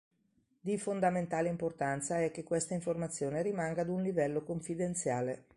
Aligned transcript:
Di 0.59 0.79
fondamentale 0.79 1.47
importanza 1.47 2.19
è 2.23 2.31
che 2.31 2.41
questa 2.43 2.73
informazione 2.73 3.43
rimanga 3.43 3.81
ad 3.83 3.89
un 3.89 4.01
livello 4.01 4.41
confidenziale. 4.41 5.45